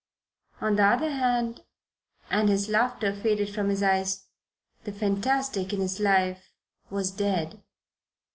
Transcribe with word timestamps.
On 0.61 0.77
the 0.77 0.83
other 0.83 1.11
hand 1.11 1.61
and 2.31 2.49
his 2.49 2.69
laughter 2.69 3.13
faded 3.13 3.53
from 3.53 3.69
his 3.69 3.83
eyes 3.83 4.25
the 4.83 4.91
fantastic 4.91 5.71
in 5.73 5.79
his 5.79 5.99
life 5.99 6.49
was 6.89 7.11
dead. 7.11 7.61